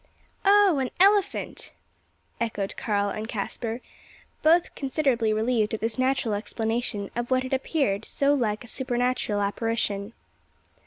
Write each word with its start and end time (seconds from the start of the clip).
"Oh! 0.43 0.79
an 0.79 0.89
elephant!" 0.99 1.73
echoed 2.39 2.75
Karl 2.75 3.09
and 3.09 3.27
Caspar 3.27 3.81
both 4.41 4.73
considerably 4.73 5.31
relieved 5.31 5.75
at 5.75 5.79
this 5.79 5.99
natural 5.99 6.33
explanation 6.33 7.11
of 7.15 7.29
what 7.29 7.43
had 7.43 7.53
appeared 7.53 8.05
so 8.05 8.33
like 8.33 8.63
a 8.63 8.67
supernatural 8.67 9.41
apparition. 9.41 10.13